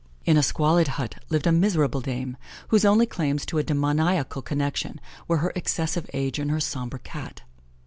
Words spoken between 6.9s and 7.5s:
Cat.